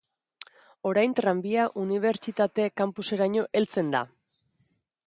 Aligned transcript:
Orain 0.91 1.13
tranbia 1.19 1.67
unibertsitate-campuseraino 1.83 3.47
heltzen 3.61 3.95
da. 3.99 4.07